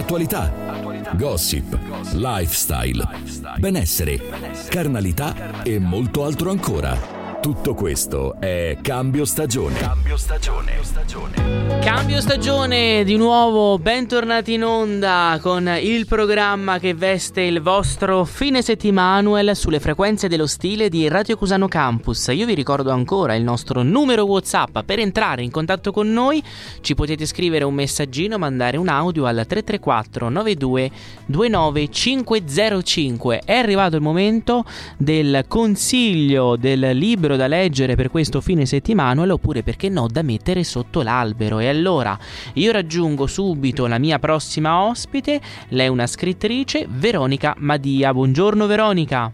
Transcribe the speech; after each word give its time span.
Attualità. 0.00 0.50
Gossip. 1.14 1.78
Lifestyle. 2.14 3.06
Benessere. 3.58 4.18
Carnalità 4.70 5.62
e 5.62 5.78
molto 5.78 6.24
altro 6.24 6.50
ancora. 6.50 7.19
Tutto 7.40 7.72
questo 7.72 8.38
è 8.38 8.76
Cambio 8.82 9.24
Stagione. 9.24 9.78
Cambio 9.78 10.18
Stagione. 10.18 10.70
Cambio 11.80 12.20
stagione, 12.20 13.04
di 13.04 13.16
nuovo 13.16 13.78
bentornati 13.78 14.52
in 14.52 14.64
onda 14.64 15.38
con 15.40 15.66
il 15.80 16.06
programma 16.06 16.78
che 16.78 16.94
veste 16.94 17.40
il 17.40 17.62
vostro 17.62 18.24
fine 18.24 18.60
settimanuel 18.60 19.56
sulle 19.56 19.80
frequenze 19.80 20.28
dello 20.28 20.46
stile 20.46 20.88
di 20.88 21.08
Radio 21.08 21.36
Cusano 21.36 21.68
Campus. 21.68 22.28
Io 22.32 22.44
vi 22.44 22.54
ricordo 22.54 22.90
ancora 22.90 23.34
il 23.34 23.42
nostro 23.42 23.82
numero 23.82 24.24
WhatsApp 24.24 24.80
per 24.84 24.98
entrare 24.98 25.42
in 25.42 25.50
contatto 25.50 25.90
con 25.90 26.12
noi. 26.12 26.42
Ci 26.80 26.94
potete 26.94 27.24
scrivere 27.24 27.64
un 27.64 27.74
messaggino, 27.74 28.36
mandare 28.36 28.76
un 28.76 28.88
audio 28.88 29.24
al 29.24 29.46
334 29.46 30.28
92 30.28 30.90
29 31.26 31.88
505. 31.88 33.42
È 33.44 33.54
arrivato 33.54 33.96
il 33.96 34.02
momento 34.02 34.64
del 34.98 35.44
consiglio 35.48 36.56
del 36.56 36.90
libro 36.92 37.29
da 37.36 37.46
leggere 37.46 37.94
per 37.94 38.10
questo 38.10 38.40
fine 38.40 38.66
settimanuel 38.66 39.30
oppure 39.30 39.62
perché 39.62 39.88
no 39.88 40.06
da 40.06 40.22
mettere 40.22 40.64
sotto 40.64 41.02
l'albero. 41.02 41.58
E 41.58 41.68
allora 41.68 42.18
io 42.54 42.72
raggiungo 42.72 43.26
subito 43.26 43.86
la 43.86 43.98
mia 43.98 44.18
prossima 44.18 44.82
ospite, 44.82 45.40
lei 45.68 45.86
è 45.86 45.88
una 45.88 46.06
scrittrice, 46.06 46.86
Veronica 46.88 47.54
Madia. 47.58 48.12
Buongiorno 48.12 48.66
Veronica. 48.66 49.32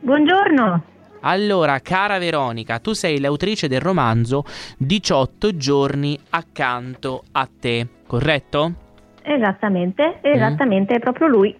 Buongiorno. 0.00 0.82
Allora, 1.22 1.80
cara 1.80 2.18
Veronica, 2.18 2.78
tu 2.78 2.92
sei 2.92 3.18
l'autrice 3.18 3.68
del 3.68 3.80
romanzo 3.80 4.44
18 4.78 5.56
giorni 5.56 6.18
accanto 6.30 7.24
a 7.32 7.48
te, 7.58 7.86
corretto? 8.06 8.86
Esattamente, 9.22 10.18
esattamente, 10.22 10.94
mm. 10.94 10.96
è 10.96 11.00
proprio 11.00 11.26
lui. 11.26 11.56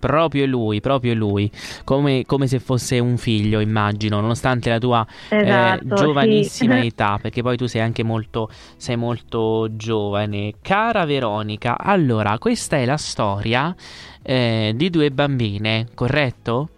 Proprio 0.00 0.46
lui, 0.46 0.80
proprio 0.80 1.14
lui, 1.14 1.50
come, 1.84 2.24
come, 2.26 2.46
se 2.46 2.58
fosse 2.58 2.98
un 2.98 3.16
figlio, 3.16 3.60
immagino, 3.60 4.20
nonostante 4.20 4.70
la 4.70 4.78
tua 4.78 5.06
eh, 5.30 5.36
esatto, 5.36 5.94
eh, 5.94 5.96
giovanissima 5.96 6.80
sì. 6.80 6.86
età, 6.88 7.18
perché 7.20 7.42
poi 7.42 7.56
tu 7.56 7.66
sei 7.66 7.82
anche 7.82 8.02
molto, 8.02 8.48
sei 8.76 8.96
molto 8.96 9.68
giovane. 9.76 10.54
Cara 10.60 11.04
Veronica, 11.04 11.78
allora, 11.78 12.38
questa 12.38 12.76
è 12.76 12.84
la 12.84 12.96
storia 12.96 13.74
eh, 14.22 14.72
di 14.74 14.90
due 14.90 15.10
bambine, 15.10 15.86
corretto? 15.94 16.68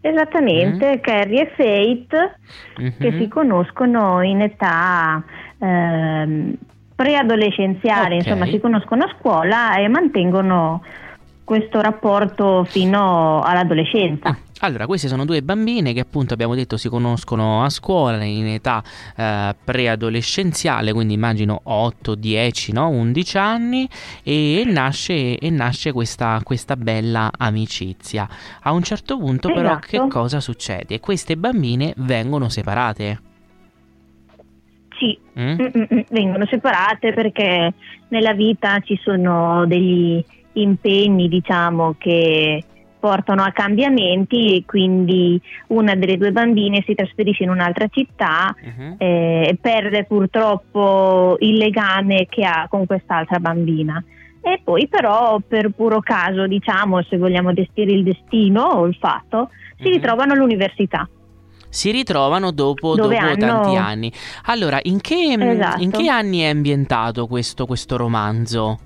Esattamente, 0.00 0.96
mm. 0.96 1.00
Carrie 1.00 1.42
e 1.42 1.52
Faith, 1.54 2.36
mm-hmm. 2.80 2.98
che 2.98 3.12
si 3.18 3.28
conoscono 3.28 4.22
in 4.22 4.40
età... 4.40 5.22
Ehm, 5.58 6.56
preadolescenziale, 7.02 8.16
okay. 8.16 8.18
insomma, 8.18 8.46
si 8.46 8.60
conoscono 8.60 9.02
a 9.02 9.14
scuola 9.18 9.74
e 9.74 9.88
mantengono 9.88 10.82
questo 11.42 11.80
rapporto 11.80 12.62
fino 12.62 13.40
all'adolescenza. 13.40 14.28
Ah, 14.28 14.36
allora, 14.60 14.86
queste 14.86 15.08
sono 15.08 15.24
due 15.24 15.42
bambine 15.42 15.92
che 15.92 15.98
appunto 15.98 16.32
abbiamo 16.32 16.54
detto 16.54 16.76
si 16.76 16.88
conoscono 16.88 17.64
a 17.64 17.70
scuola 17.70 18.22
in 18.22 18.46
età 18.46 18.80
eh, 19.16 19.52
preadolescenziale, 19.64 20.92
quindi 20.92 21.14
immagino 21.14 21.60
8, 21.64 22.14
10, 22.14 22.72
no? 22.72 22.88
11 22.88 23.38
anni 23.38 23.88
e 24.22 24.62
nasce, 24.64 25.36
e 25.36 25.50
nasce 25.50 25.90
questa, 25.90 26.40
questa, 26.44 26.76
bella 26.76 27.32
amicizia. 27.36 28.28
A 28.62 28.70
un 28.70 28.84
certo 28.84 29.18
punto 29.18 29.48
esatto. 29.48 29.60
però 29.60 29.78
che 29.80 30.08
cosa 30.08 30.38
succede? 30.38 31.00
Queste 31.00 31.36
bambine 31.36 31.92
vengono 31.96 32.48
separate. 32.48 33.31
Sì, 35.02 35.18
mm? 35.36 35.50
mm? 35.50 35.66
Mm, 35.76 35.82
mm, 35.94 36.00
vengono 36.10 36.46
separate 36.46 37.12
perché 37.12 37.74
nella 38.08 38.34
vita 38.34 38.78
ci 38.78 38.96
sono 39.02 39.66
degli 39.66 40.24
impegni, 40.52 41.28
diciamo, 41.28 41.96
che 41.98 42.62
portano 43.00 43.42
a 43.42 43.50
cambiamenti 43.50 44.58
e 44.58 44.64
quindi 44.64 45.40
una 45.68 45.96
delle 45.96 46.16
due 46.16 46.30
bambine 46.30 46.84
si 46.86 46.94
trasferisce 46.94 47.42
in 47.42 47.50
un'altra 47.50 47.88
città 47.88 48.54
uh-huh. 48.56 48.94
eh, 48.98 49.48
e 49.48 49.58
perde 49.60 50.04
purtroppo 50.04 51.36
il 51.40 51.56
legame 51.56 52.26
che 52.30 52.44
ha 52.44 52.68
con 52.70 52.86
quest'altra 52.86 53.40
bambina. 53.40 54.02
E 54.40 54.60
poi 54.62 54.86
però 54.86 55.40
per 55.40 55.70
puro 55.70 55.98
caso, 55.98 56.46
diciamo, 56.46 57.02
se 57.02 57.18
vogliamo 57.18 57.52
destire 57.52 57.90
il 57.90 58.04
destino 58.04 58.62
o 58.62 58.86
il 58.86 58.96
fatto, 59.00 59.50
si 59.78 59.88
uh-huh. 59.88 59.94
ritrovano 59.94 60.34
all'università 60.34 61.08
si 61.72 61.90
ritrovano 61.90 62.50
dopo, 62.50 62.94
dopo 62.94 63.16
hanno... 63.16 63.36
tanti 63.36 63.76
anni. 63.76 64.12
Allora, 64.44 64.78
in 64.82 65.00
che, 65.00 65.36
esatto. 65.38 65.82
in 65.82 65.90
che 65.90 66.06
anni 66.10 66.40
è 66.40 66.48
ambientato 66.48 67.26
questo, 67.26 67.64
questo, 67.64 67.96
romanzo? 67.96 68.78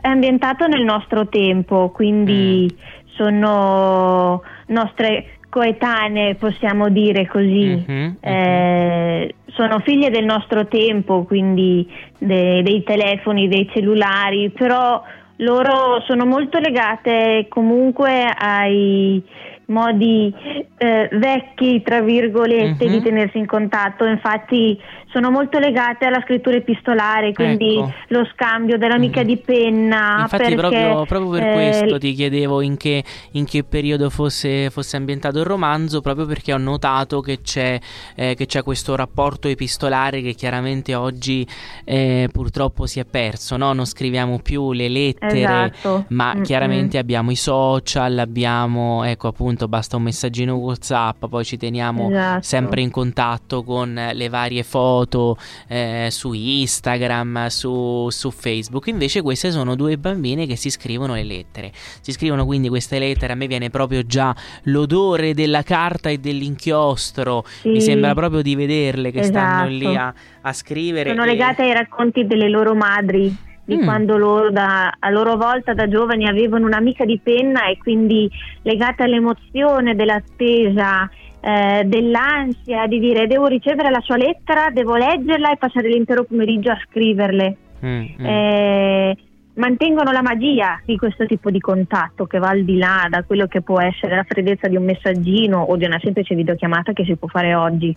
È 0.00 0.06
ambientato 0.06 0.68
nel 0.68 0.84
nostro 0.84 1.26
tempo, 1.26 1.90
quindi 1.90 2.72
mm. 2.72 3.08
sono 3.16 4.40
nostre 4.66 5.38
coetanee, 5.48 6.36
possiamo 6.36 6.90
dire 6.90 7.26
così. 7.26 7.84
Mm-hmm, 7.88 8.10
eh, 8.20 9.34
sono 9.46 9.80
figlie 9.80 10.10
del 10.10 10.24
nostro 10.24 10.68
tempo, 10.68 11.24
quindi 11.24 11.90
de- 12.18 12.62
dei 12.62 12.84
telefoni, 12.84 13.48
dei 13.48 13.68
cellulari, 13.74 14.50
però 14.50 15.02
loro 15.38 16.04
sono 16.06 16.24
molto 16.24 16.60
legate 16.60 17.46
comunque 17.48 18.26
ai 18.26 19.20
modi 19.68 20.32
eh, 20.76 21.08
vecchi, 21.12 21.82
tra 21.82 22.00
virgolette, 22.00 22.84
uh-huh. 22.84 22.90
di 22.90 22.96
mhm. 22.96 23.02
tenersi 23.02 23.38
in 23.38 23.46
contatto. 23.46 24.04
Infatti 24.04 24.78
sono 25.10 25.30
molto 25.30 25.58
legate 25.58 26.04
alla 26.04 26.20
scrittura 26.22 26.56
epistolare, 26.56 27.32
quindi 27.32 27.78
ecco. 27.78 27.92
lo 28.08 28.28
scambio 28.34 28.76
dell'amica 28.76 29.22
mm. 29.22 29.24
di 29.26 29.36
penna. 29.38 30.18
Infatti, 30.20 30.42
perché, 30.42 30.54
proprio, 30.54 31.04
proprio, 31.06 31.30
per 31.30 31.42
eh, 31.42 31.52
questo 31.52 31.98
ti 31.98 32.12
chiedevo 32.12 32.60
in 32.60 32.76
che, 32.76 33.02
in 33.32 33.46
che 33.46 33.64
periodo 33.64 34.10
fosse, 34.10 34.68
fosse, 34.70 34.96
ambientato 34.96 35.38
il 35.38 35.46
romanzo, 35.46 36.02
proprio 36.02 36.26
perché 36.26 36.52
ho 36.52 36.58
notato 36.58 37.20
che 37.20 37.40
c'è, 37.40 37.78
eh, 38.14 38.34
che 38.34 38.46
c'è 38.46 38.62
questo 38.62 38.94
rapporto 38.96 39.48
epistolare 39.48 40.20
che 40.20 40.34
chiaramente 40.34 40.94
oggi 40.94 41.46
eh, 41.84 42.28
purtroppo 42.30 42.86
si 42.86 43.00
è 43.00 43.06
perso. 43.06 43.56
No? 43.56 43.72
Non 43.72 43.86
scriviamo 43.86 44.40
più 44.40 44.72
le 44.72 44.88
lettere, 44.88 45.38
esatto. 45.40 46.04
ma 46.08 46.34
mm-hmm. 46.34 46.42
chiaramente 46.42 46.98
abbiamo 46.98 47.30
i 47.30 47.36
social, 47.36 48.18
abbiamo, 48.18 49.04
ecco 49.04 49.28
appunto, 49.28 49.57
basta 49.66 49.96
un 49.96 50.02
messaggino 50.02 50.54
WhatsApp, 50.54 51.24
poi 51.26 51.44
ci 51.44 51.56
teniamo 51.56 52.08
esatto. 52.10 52.42
sempre 52.42 52.82
in 52.82 52.90
contatto 52.90 53.64
con 53.64 53.92
le 54.12 54.28
varie 54.28 54.62
foto 54.62 55.06
foto 55.08 55.36
eh, 55.66 56.08
su 56.10 56.32
Instagram, 56.32 57.46
su, 57.46 58.08
su, 58.10 58.30
Facebook. 58.30 58.86
Invece 58.86 59.22
queste 59.22 59.50
sono 59.50 59.74
due 59.74 59.96
bambine 59.96 60.46
che 60.46 60.56
si 60.56 60.70
scrivono 60.70 61.14
le 61.14 61.24
lettere. 61.24 61.72
Si 62.00 62.12
scrivono 62.12 62.44
quindi 62.44 62.68
queste 62.68 62.98
lettere, 62.98 63.32
a 63.32 63.36
me 63.36 63.46
viene 63.46 63.70
proprio 63.70 64.02
già 64.02 64.34
l'odore 64.64 65.34
della 65.34 65.62
carta 65.62 66.10
e 66.10 66.18
dell'inchiostro. 66.18 67.44
Sì. 67.60 67.68
Mi 67.70 67.80
sembra 67.80 68.14
proprio 68.14 68.42
di 68.42 68.54
vederle 68.54 69.10
che 69.10 69.20
esatto. 69.20 69.38
stanno 69.38 69.68
lì 69.68 69.96
a, 69.96 70.12
a 70.42 70.52
scrivere. 70.52 71.10
Sono 71.10 71.24
e... 71.24 71.26
legate 71.26 71.62
ai 71.62 71.72
racconti 71.72 72.26
delle 72.26 72.48
loro 72.48 72.74
madri 72.74 73.46
di 73.68 73.76
mm. 73.76 73.84
quando 73.84 74.16
loro 74.16 74.50
da, 74.50 74.94
a 74.98 75.10
loro 75.10 75.36
volta 75.36 75.74
da 75.74 75.86
giovani 75.88 76.26
avevano 76.26 76.64
un'amica 76.64 77.04
di 77.04 77.20
penna 77.22 77.66
e 77.66 77.76
quindi 77.76 78.26
legate 78.62 79.02
all'emozione 79.02 79.94
dell'attesa 79.94 81.08
eh, 81.40 81.84
dell'ansia 81.84 82.86
di 82.86 82.98
dire 82.98 83.26
devo 83.26 83.46
ricevere 83.46 83.90
la 83.90 84.00
sua 84.00 84.16
lettera, 84.16 84.70
devo 84.72 84.96
leggerla 84.96 85.52
e 85.52 85.58
passare 85.58 85.88
l'intero 85.88 86.24
pomeriggio 86.24 86.70
a 86.70 86.80
scriverle. 86.88 87.56
Mm, 87.84 88.04
mm. 88.20 88.24
Eh, 88.24 89.16
mantengono 89.56 90.12
la 90.12 90.22
magia 90.22 90.80
di 90.86 90.96
questo 90.96 91.26
tipo 91.26 91.50
di 91.50 91.60
contatto 91.60 92.24
che 92.24 92.38
va 92.38 92.48
al 92.48 92.64
di 92.64 92.78
là 92.78 93.06
da 93.10 93.22
quello 93.22 93.46
che 93.46 93.60
può 93.60 93.82
essere 93.82 94.16
la 94.16 94.24
freddezza 94.26 94.66
di 94.66 94.76
un 94.76 94.84
messaggino 94.84 95.60
o 95.60 95.76
di 95.76 95.84
una 95.84 96.00
semplice 96.02 96.34
videochiamata 96.34 96.94
che 96.94 97.04
si 97.04 97.16
può 97.16 97.28
fare 97.28 97.54
oggi. 97.54 97.94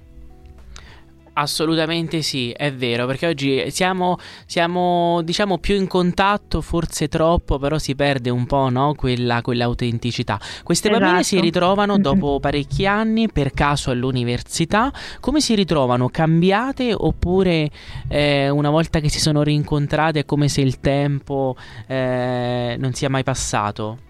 Assolutamente 1.41 2.21
sì, 2.21 2.51
è 2.51 2.71
vero, 2.71 3.07
perché 3.07 3.25
oggi 3.25 3.71
siamo, 3.71 4.17
siamo, 4.45 5.21
diciamo 5.23 5.57
più 5.57 5.75
in 5.75 5.87
contatto, 5.87 6.61
forse 6.61 7.07
troppo, 7.07 7.57
però 7.57 7.79
si 7.79 7.95
perde 7.95 8.29
un 8.29 8.45
po' 8.45 8.69
no? 8.69 8.93
Quella, 8.93 9.41
quell'autenticità. 9.41 10.39
Queste 10.61 10.89
esatto. 10.89 11.03
bambine 11.03 11.23
si 11.23 11.39
ritrovano 11.39 11.97
dopo 11.97 12.39
parecchi 12.39 12.85
anni, 12.85 13.27
per 13.27 13.53
caso 13.53 13.89
all'università, 13.89 14.93
come 15.19 15.41
si 15.41 15.55
ritrovano? 15.55 16.09
Cambiate 16.09 16.93
oppure 16.93 17.71
eh, 18.07 18.49
una 18.49 18.69
volta 18.69 18.99
che 18.99 19.09
si 19.09 19.19
sono 19.19 19.41
rincontrate 19.41 20.19
è 20.19 20.25
come 20.25 20.47
se 20.47 20.61
il 20.61 20.79
tempo 20.79 21.55
eh, 21.87 22.75
non 22.77 22.93
sia 22.93 23.09
mai 23.09 23.23
passato? 23.23 24.09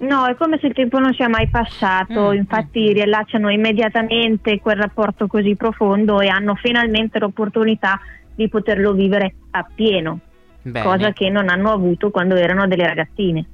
No, 0.00 0.26
è 0.26 0.34
come 0.34 0.58
se 0.58 0.68
il 0.68 0.72
tempo 0.72 0.98
non 0.98 1.12
sia 1.12 1.28
mai 1.28 1.48
passato, 1.48 2.30
mm, 2.30 2.34
infatti 2.34 2.92
riallacciano 2.92 3.50
immediatamente 3.50 4.58
quel 4.58 4.76
rapporto 4.76 5.26
così 5.26 5.56
profondo 5.56 6.20
e 6.20 6.28
hanno 6.28 6.54
finalmente 6.54 7.18
l'opportunità 7.18 8.00
di 8.34 8.48
poterlo 8.48 8.92
vivere 8.92 9.34
appieno, 9.50 10.18
Bene. 10.62 10.84
cosa 10.84 11.12
che 11.12 11.28
non 11.28 11.50
hanno 11.50 11.70
avuto 11.70 12.10
quando 12.10 12.36
erano 12.36 12.66
delle 12.66 12.86
ragazzine. 12.86 13.44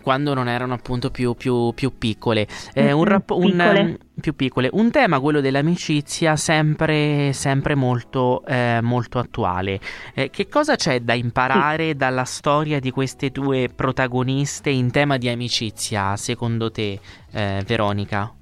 Quando 0.00 0.34
non 0.34 0.48
erano 0.48 0.74
appunto 0.74 1.10
più, 1.10 1.34
più, 1.34 1.72
più 1.74 1.96
piccole. 1.98 2.46
Eh, 2.74 2.92
un, 2.92 3.04
rap- 3.04 3.30
un, 3.30 3.50
piccole. 3.50 3.80
Um, 3.80 3.96
più 4.20 4.34
piccole. 4.34 4.68
Un 4.72 4.90
tema, 4.90 5.20
quello 5.20 5.40
dell'amicizia, 5.40 6.36
sempre, 6.36 7.32
sempre 7.32 7.74
molto, 7.74 8.44
eh, 8.46 8.80
molto 8.82 9.18
attuale. 9.18 9.80
Eh, 10.14 10.30
che 10.30 10.48
cosa 10.48 10.76
c'è 10.76 11.00
da 11.00 11.14
imparare 11.14 11.88
sì. 11.88 11.96
dalla 11.96 12.24
storia 12.24 12.80
di 12.80 12.90
queste 12.90 13.30
due 13.30 13.68
protagoniste 13.74 14.70
in 14.70 14.90
tema 14.90 15.16
di 15.16 15.28
amicizia, 15.28 16.16
secondo 16.16 16.70
te, 16.70 16.98
eh, 17.32 17.62
Veronica? 17.66 18.32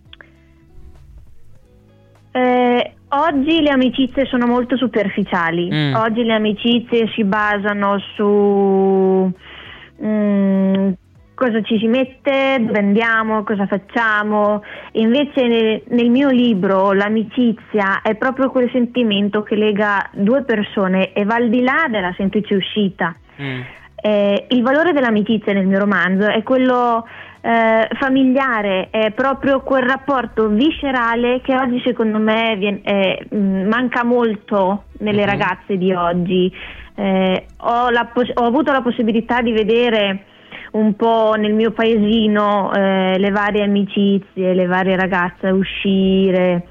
Eh, 2.31 2.93
oggi 3.09 3.61
le 3.61 3.71
amicizie 3.71 4.27
sono 4.27 4.47
molto 4.47 4.77
superficiali. 4.77 5.69
Mm. 5.73 5.95
Oggi 5.95 6.23
le 6.23 6.35
amicizie 6.35 7.09
si 7.15 7.25
basano 7.25 7.99
su 8.15 9.33
mm, 10.05 10.93
cosa 11.39 11.63
ci 11.63 11.79
si 11.79 11.87
mette, 11.87 12.57
dove 12.59 12.81
andiamo, 12.81 13.45
cosa 13.45 13.67
facciamo. 13.67 14.65
Invece 14.95 15.47
nel, 15.47 15.83
nel, 15.91 16.11
mio 16.11 16.31
libro 16.31 16.93
l'amicizia 16.93 18.03
è 18.03 18.17
proprio 18.17 18.51
quel 18.51 18.69
sentimento 18.73 19.45
che 19.45 19.55
lega 19.55 20.11
due 20.13 20.43
persone 20.43 21.13
e 21.13 21.25
va 21.25 21.37
al 21.37 21.49
di 21.49 21.63
là 21.63 21.87
della 21.89 22.13
semplice 22.17 22.57
uscita. 22.57 23.15
Mm. 23.41 23.61
Eh, 24.01 24.47
il 24.49 24.63
valore 24.63 24.93
dell'amicizia 24.93 25.53
nel 25.53 25.67
mio 25.67 25.79
romanzo 25.79 26.27
è 26.27 26.43
quello 26.43 27.07
eh, 27.41 27.89
familiare, 28.01 28.89
è 28.91 29.13
proprio 29.13 29.61
quel 29.61 29.85
rapporto 29.85 30.49
viscerale 30.49 31.41
che 31.41 31.55
oggi 31.55 31.81
secondo 31.85 32.19
me 32.19 32.57
viene, 32.57 32.81
eh, 32.83 33.27
manca 33.31 34.03
molto 34.03 34.85
nelle 34.99 35.19
mm-hmm. 35.19 35.29
ragazze 35.29 35.79
di 35.79 35.93
oggi. 35.93 36.53
Eh, 36.97 37.47
ho, 37.59 37.89
poss- 38.13 38.33
ho 38.35 38.45
avuto 38.45 38.73
la 38.73 38.83
possibilità 38.83 39.41
di 39.41 39.53
vedere 39.53 40.25
un 40.73 40.95
po' 40.97 41.35
nel 41.37 41.53
mio 41.55 41.71
paesino 41.71 42.73
eh, 42.73 43.19
le 43.19 43.31
varie 43.31 43.63
amicizie, 43.63 44.55
le 44.55 44.67
varie 44.67 44.97
ragazze 44.97 45.49
uscire. 45.51 46.67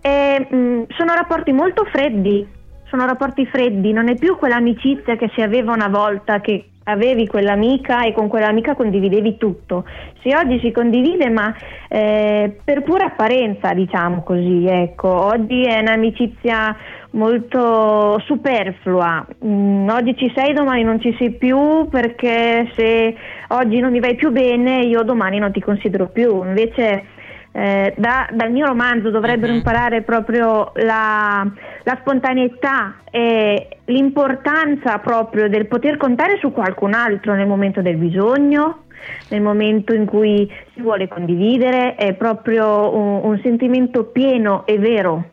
E, 0.00 0.46
mh, 0.48 0.56
mm, 0.56 0.82
sono 0.96 1.14
rapporti 1.14 1.52
molto 1.52 1.84
freddi, 1.84 2.46
sono 2.92 3.06
rapporti 3.06 3.46
freddi, 3.46 3.90
non 3.90 4.10
è 4.10 4.16
più 4.16 4.36
quell'amicizia 4.36 5.16
che 5.16 5.30
si 5.34 5.40
aveva 5.40 5.72
una 5.72 5.88
volta 5.88 6.42
che 6.42 6.66
avevi 6.84 7.26
quell'amica 7.26 8.04
e 8.04 8.12
con 8.12 8.28
quell'amica 8.28 8.74
condividevi 8.74 9.38
tutto. 9.38 9.86
Se 10.22 10.36
oggi 10.36 10.60
si 10.60 10.70
condivide, 10.72 11.30
ma 11.30 11.54
eh, 11.88 12.54
per 12.62 12.82
pura 12.82 13.06
apparenza, 13.06 13.72
diciamo 13.72 14.22
così, 14.22 14.66
ecco, 14.66 15.08
oggi 15.08 15.62
è 15.62 15.80
un'amicizia 15.80 16.76
molto 17.12 18.20
superflua. 18.26 19.26
Mm, 19.42 19.88
oggi 19.88 20.14
ci 20.14 20.30
sei, 20.36 20.52
domani 20.52 20.82
non 20.82 21.00
ci 21.00 21.14
sei 21.16 21.30
più 21.30 21.88
perché 21.88 22.70
se 22.76 23.16
oggi 23.48 23.80
non 23.80 23.90
mi 23.90 24.00
vai 24.00 24.16
più 24.16 24.30
bene, 24.30 24.80
io 24.80 25.02
domani 25.02 25.38
non 25.38 25.50
ti 25.50 25.60
considero 25.60 26.08
più. 26.08 26.44
Invece 26.44 27.04
eh, 27.52 27.94
da, 27.98 28.28
dal 28.32 28.50
mio 28.50 28.66
romanzo 28.66 29.10
dovrebbero 29.10 29.52
uh-huh. 29.52 29.58
imparare 29.58 30.00
proprio 30.02 30.72
la, 30.76 31.46
la, 31.82 31.98
spontaneità 32.00 32.96
e 33.10 33.78
l'importanza 33.84 34.98
proprio 34.98 35.50
del 35.50 35.66
poter 35.66 35.98
contare 35.98 36.38
su 36.38 36.50
qualcun 36.50 36.94
altro 36.94 37.34
nel 37.34 37.46
momento 37.46 37.82
del 37.82 37.96
bisogno, 37.96 38.84
nel 39.28 39.42
momento 39.42 39.92
in 39.94 40.06
cui 40.06 40.50
si 40.72 40.80
vuole 40.80 41.08
condividere, 41.08 41.94
è 41.94 42.14
proprio 42.14 42.96
un, 42.96 43.20
un 43.22 43.40
sentimento 43.42 44.04
pieno 44.04 44.64
e 44.64 44.78
vero. 44.78 45.30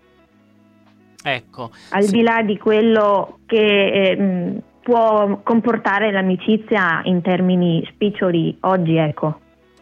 Ecco. 1.23 1.71
Al 1.91 2.03
sì. 2.03 2.11
di 2.11 2.21
là 2.21 2.41
di 2.43 2.57
quello 2.57 3.39
che 3.45 3.57
eh, 3.57 4.61
può 4.81 5.39
comportare 5.41 6.11
l'amicizia 6.11 7.01
in 7.03 7.21
termini 7.21 7.87
spiccioli 7.93 8.57
oggi, 8.61 8.97
ecco. 8.97 9.39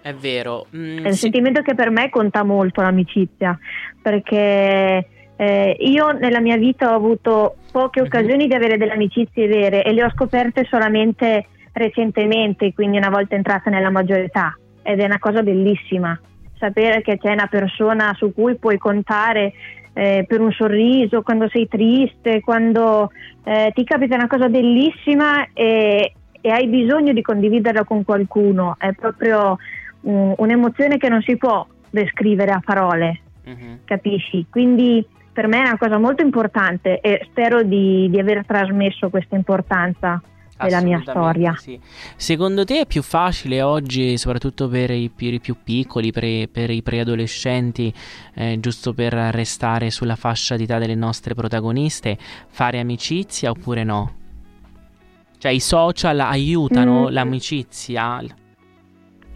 È 0.07 0.13
vero. 0.13 0.67
Mm, 0.73 0.99
è 0.99 1.07
un 1.07 1.13
sì. 1.13 1.19
sentimento 1.19 1.61
che 1.61 1.75
per 1.75 1.89
me 1.89 2.09
conta 2.09 2.43
molto 2.43 2.81
l'amicizia, 2.81 3.57
perché 4.01 5.07
eh, 5.35 5.77
io 5.79 6.11
nella 6.11 6.39
mia 6.39 6.55
vita 6.55 6.91
ho 6.91 6.95
avuto 6.95 7.57
poche 7.71 7.99
mhm. 7.99 8.07
occasioni 8.07 8.43
uh-huh. 8.43 8.49
di 8.49 8.55
avere 8.55 8.77
delle 8.77 8.93
amicizie 8.93 9.47
vere 9.47 9.83
e 9.83 9.91
le 9.91 10.05
ho 10.05 10.09
scoperte 10.11 10.65
solamente 10.69 11.47
recentemente, 11.73 12.73
quindi 12.73 12.97
una 12.97 13.09
volta 13.09 13.35
entrata 13.35 13.69
nella 13.69 13.89
maggiore 13.89 14.25
età 14.25 14.57
ed 14.81 14.99
è 15.01 15.03
una 15.03 15.19
cosa 15.19 15.43
bellissima 15.43 16.17
sapere 16.57 17.01
che 17.01 17.17
c'è 17.17 17.31
una 17.31 17.47
persona 17.47 18.13
su 18.15 18.33
cui 18.33 18.55
puoi 18.55 18.77
contare 18.77 19.53
eh, 19.93 20.25
per 20.27 20.41
un 20.41 20.51
sorriso, 20.51 21.21
quando 21.21 21.47
sei 21.49 21.67
triste, 21.67 22.41
quando 22.41 23.11
eh, 23.43 23.71
ti 23.73 23.83
capita 23.83 24.15
una 24.15 24.27
cosa 24.27 24.47
bellissima 24.47 25.47
e, 25.53 26.13
e, 26.39 26.49
hai 26.49 26.67
bisogno 26.67 27.13
di 27.13 27.21
condividerla 27.21 27.83
con 27.83 28.03
qualcuno. 28.03 28.75
È 28.77 28.91
proprio 28.93 29.57
un'emozione 30.09 30.97
che 30.97 31.09
non 31.09 31.21
si 31.21 31.37
può 31.37 31.65
descrivere 31.89 32.51
a 32.51 32.61
parole, 32.63 33.21
uh-huh. 33.45 33.79
capisci? 33.85 34.45
Quindi 34.49 35.05
per 35.31 35.47
me 35.47 35.57
è 35.57 35.67
una 35.67 35.77
cosa 35.77 35.97
molto 35.97 36.23
importante 36.23 36.99
e 36.99 37.21
spero 37.29 37.63
di, 37.63 38.09
di 38.09 38.19
aver 38.19 38.45
trasmesso 38.45 39.09
questa 39.09 39.35
importanza 39.35 40.21
della 40.59 40.81
mia 40.81 40.99
storia. 41.01 41.53
Sì. 41.55 41.79
Secondo 42.15 42.65
te 42.65 42.81
è 42.81 42.85
più 42.87 43.03
facile 43.03 43.61
oggi, 43.61 44.17
soprattutto 44.17 44.67
per 44.67 44.89
i, 44.89 45.11
per 45.15 45.33
i 45.33 45.39
più 45.39 45.55
piccoli, 45.63 46.11
per, 46.11 46.49
per 46.49 46.71
i 46.71 46.81
preadolescenti, 46.81 47.93
eh, 48.33 48.57
giusto 48.59 48.93
per 48.93 49.13
restare 49.13 49.91
sulla 49.91 50.15
fascia 50.15 50.55
d'età 50.55 50.79
delle 50.79 50.95
nostre 50.95 51.35
protagoniste, 51.35 52.17
fare 52.47 52.79
amicizia 52.79 53.51
oppure 53.51 53.83
no? 53.83 54.15
Cioè 55.37 55.51
i 55.51 55.59
social 55.59 56.19
aiutano 56.19 57.03
mm. 57.03 57.11
l'amicizia? 57.11 58.23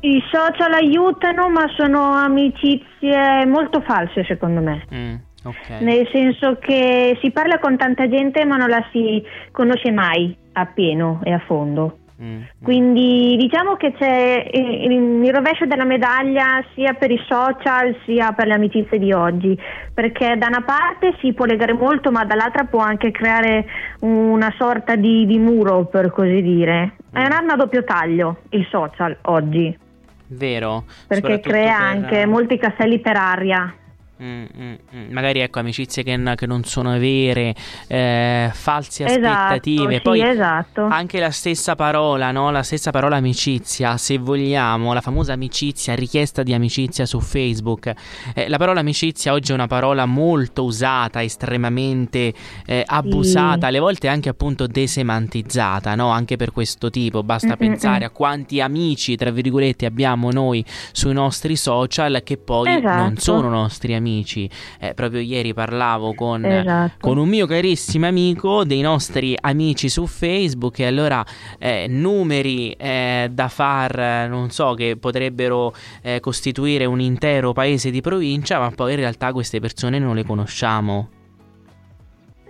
I 0.03 0.24
social 0.31 0.74
aiutano, 0.74 1.50
ma 1.50 1.68
sono 1.75 2.12
amicizie 2.13 3.45
molto 3.45 3.81
false 3.81 4.24
secondo 4.25 4.62
me. 4.62 4.86
Mm. 4.94 5.15
Okay. 5.44 5.83
Nel 5.83 6.07
senso 6.12 6.57
che 6.59 7.18
si 7.19 7.31
parla 7.31 7.57
con 7.57 7.75
tanta 7.75 8.07
gente 8.07 8.45
ma 8.45 8.57
non 8.57 8.69
la 8.69 8.83
si 8.92 9.24
conosce 9.51 9.92
mai 9.92 10.36
appieno 10.53 11.21
e 11.24 11.31
a 11.31 11.39
fondo. 11.39 11.98
Mm. 12.21 12.42
Quindi 12.62 13.36
diciamo 13.38 13.75
che 13.77 13.94
c'è 13.94 14.48
il, 14.53 15.33
rovescio 15.33 15.65
della 15.65 15.86
medaglia 15.86 16.63
sia 16.75 16.94
per 16.94 17.09
i 17.09 17.19
social 17.27 17.95
sia 18.06 18.31
per 18.33 18.45
le 18.45 18.53
amicizie 18.53 19.00
di 19.00 19.12
oggi, 19.12 19.57
perché 19.92 20.36
da 20.38 20.45
una 20.48 20.62
parte 20.62 21.15
si 21.19 21.33
può 21.33 21.45
legare 21.45 21.74
molto 21.74 22.12
ma 22.12 22.24
dall'altra 22.24 22.65
può 22.65 22.80
anche 22.80 23.09
creare 23.09 23.65
una 24.01 24.53
sorta 24.57 24.95
di, 24.95 25.25
di 25.25 25.39
muro 25.39 25.86
per 25.86 26.12
così 26.12 26.42
dire. 26.44 26.95
È 27.12 27.19
mm. 27.19 27.25
un'arma 27.25 27.53
a 27.53 27.57
doppio 27.57 27.83
taglio 27.83 28.38
il 28.50 28.68
social 28.69 29.18
oggi. 29.24 29.89
Vero. 30.33 30.86
Perché 31.07 31.39
crea 31.39 31.78
per... 31.78 31.86
anche 31.88 32.25
molti 32.25 32.57
castelli 32.57 33.00
per 33.00 33.18
aria. 33.18 33.75
Mm, 34.22 34.46
mm, 34.56 34.74
mm. 34.96 35.12
Magari 35.12 35.40
ecco 35.40 35.58
amicizie 35.58 36.04
che, 36.04 36.36
che 36.36 36.46
non 36.46 36.64
sono 36.64 37.00
vere, 37.00 37.56
eh, 37.88 38.52
false 38.54 39.06
esatto, 39.06 39.26
aspettative. 39.26 39.96
Sì, 39.96 40.02
Poi 40.02 40.22
esatto. 40.22 40.84
anche 40.86 41.20
la 41.20 41.32
stessa 41.32 41.75
parola, 41.75 42.30
no? 42.30 42.51
La 42.51 42.62
stessa 42.62 42.92
parola 42.92 43.16
amicizia, 43.16 43.98
se 43.98 44.20
vogliamo, 44.20 44.94
la 44.94 45.01
famosa 45.01 45.34
amicizia, 45.34 45.96
richiesta 45.96 46.44
di 46.44 46.54
amicizia 46.54 47.08
su 47.08 47.20
Facebook. 47.20 47.92
Eh, 48.36 48.48
la 48.48 48.58
parola 48.58 48.82
amicizia 48.82 49.34
oggi 49.34 49.51
è 49.51 49.56
una 49.56 49.66
parola 49.66 50.06
molto 50.06 50.66
usata, 50.66 51.24
estremamente 51.24 52.32
eh, 52.68 52.84
abusata, 52.86 53.62
sì. 53.62 53.66
alle 53.66 53.80
volte 53.80 54.08
anche 54.08 54.30
appunto 54.30 54.68
desemantizzata, 54.68 55.96
no? 55.96 56.10
Anche 56.10 56.36
per 56.36 56.51
questo 56.51 56.92
tipo. 56.92 57.24
Basta 57.24 57.58
pensare 57.58 58.06
a 58.06 58.12
quanti 58.12 58.62
amici, 58.62 59.16
tra 59.16 59.32
virgolette, 59.32 59.88
abbiamo 59.88 60.30
noi 60.30 60.63
sui 60.92 61.13
nostri 61.13 61.56
social 61.56 62.22
che 62.24 62.38
poi 62.38 62.75
esatto. 62.75 63.01
non 63.01 63.18
sono 63.18 63.50
nostri 63.50 63.96
amici 63.96 64.10
amici. 64.12 64.50
Eh, 64.80 64.94
proprio 64.94 65.22
ieri 65.22 65.53
parlavo 65.53 66.13
con, 66.13 66.46
esatto. 66.46 66.98
con, 67.00 67.18
un 67.18 67.30
mio 67.30 67.46
carissimo 67.46 68.08
amico 68.08 68.63
dei 68.65 68.82
nostri 68.82 69.36
amici 69.39 69.89
su 69.89 70.06
Facebook 70.06 70.80
e 70.80 70.86
allora 70.86 71.24
eh, 71.58 71.88
numeri 71.89 72.72
eh, 72.74 73.30
da 73.32 73.48
far, 73.48 74.27
non 74.30 74.50
so, 74.50 74.74
che 74.74 74.98
potrebbero 74.98 75.74
eh, 76.01 76.20
costituire 76.20 76.86
un 76.86 77.00
intero 77.00 77.53
paese 77.53 77.89
di 77.89 78.01
provincia, 78.01 78.60
ma 78.60 78.70
poi 78.72 78.91
in 78.91 78.98
realtà 78.98 79.32
queste 79.32 79.60
persone 79.60 79.98
non 79.98 80.15
le 80.15 80.24
conosciamo. 80.24 81.10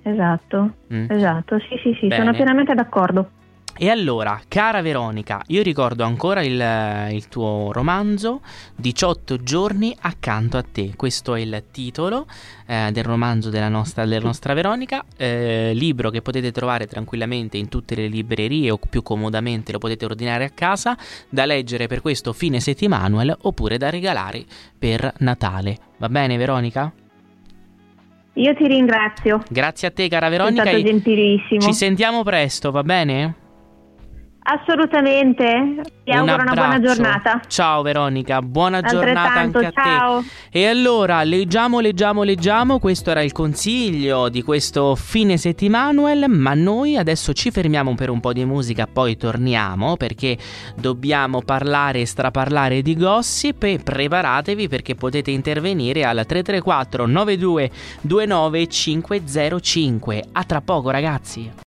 Esatto, 0.03 0.73
mm. 0.91 1.05
esatto, 1.09 1.59
sì, 1.59 1.77
sì, 1.83 1.95
sì, 1.99 2.07
Bene. 2.07 2.23
sono 2.23 2.33
pienamente 2.33 2.73
d'accordo. 2.73 3.29
E 3.77 3.89
allora, 3.89 4.39
cara 4.47 4.81
Veronica, 4.81 5.41
io 5.47 5.63
ricordo 5.63 6.03
ancora 6.03 6.43
il, 6.43 7.13
il, 7.15 7.27
tuo 7.29 7.71
romanzo 7.71 8.41
18 8.75 9.37
giorni 9.37 9.95
accanto 10.01 10.57
a 10.57 10.63
te. 10.63 10.91
Questo 10.95 11.33
è 11.33 11.39
il 11.39 11.63
titolo 11.71 12.27
eh, 12.67 12.89
del 12.91 13.03
romanzo 13.03 13.49
della 13.49 13.69
nostra, 13.69 14.05
della 14.05 14.25
nostra 14.25 14.53
Veronica, 14.53 15.03
eh, 15.17 15.71
libro 15.73 16.09
che 16.09 16.21
potete 16.21 16.51
trovare 16.51 16.85
tranquillamente 16.85 17.57
in 17.57 17.69
tutte 17.69 17.95
le 17.95 18.07
librerie 18.07 18.69
o 18.69 18.77
più 18.77 19.01
comodamente 19.01 19.71
lo 19.71 19.79
potete 19.79 20.05
ordinare 20.05 20.43
a 20.43 20.49
casa, 20.49 20.95
da 21.29 21.45
leggere 21.45 21.87
per 21.87 22.01
questo 22.01 22.33
fine 22.33 22.59
settimanual 22.59 23.35
oppure 23.41 23.77
da 23.77 23.89
regalare 23.89 24.43
per 24.77 25.11
Natale. 25.19 25.77
Va 25.97 26.09
bene 26.09 26.37
Veronica? 26.37 26.91
Io 28.33 28.53
ti 28.53 28.67
ringrazio. 28.67 29.43
Grazie 29.49 29.87
a 29.87 29.91
te 29.91 30.07
cara 30.07 30.29
Veronica. 30.29 30.63
È 30.63 30.67
stato 30.67 30.83
gentilissimo. 30.83 31.61
Ci 31.61 31.73
sentiamo 31.73 32.23
presto, 32.23 32.71
va 32.71 32.83
bene? 32.83 33.40
Assolutamente, 34.43 35.81
ti 36.03 36.11
auguro 36.11 36.41
una 36.41 36.53
buona 36.53 36.79
giornata. 36.79 37.41
Ciao 37.47 37.83
Veronica, 37.83 38.41
buona 38.41 38.81
giornata 38.81 39.39
anche 39.39 39.67
a 39.67 39.71
ciao. 39.71 40.21
te. 40.21 40.27
E 40.59 40.65
allora, 40.65 41.21
leggiamo, 41.21 41.79
leggiamo, 41.79 42.23
leggiamo, 42.23 42.79
questo 42.79 43.11
era 43.11 43.21
il 43.21 43.33
consiglio 43.33 44.29
di 44.29 44.41
questo 44.41 44.95
fine 44.95 45.37
settimanuel, 45.37 46.25
ma 46.27 46.55
noi 46.55 46.97
adesso 46.97 47.33
ci 47.33 47.51
fermiamo 47.51 47.93
per 47.93 48.09
un 48.09 48.19
po' 48.19 48.33
di 48.33 48.43
musica, 48.43 48.87
poi 48.87 49.15
torniamo 49.15 49.95
perché 49.95 50.37
dobbiamo 50.75 51.43
parlare 51.43 52.01
e 52.01 52.05
straparlare 52.07 52.81
di 52.81 52.95
gossip 52.97 53.61
e 53.63 53.77
preparatevi 53.77 54.67
perché 54.67 54.95
potete 54.95 55.29
intervenire 55.29 56.03
al 56.03 56.25
334 56.25 57.05
92 57.05 57.71
29 58.01 58.67
505. 58.67 60.23
A 60.31 60.43
tra 60.45 60.61
poco 60.61 60.89
ragazzi. 60.89 61.69